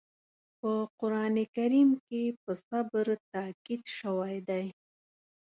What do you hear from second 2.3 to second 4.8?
په صبر تاکيد شوی دی.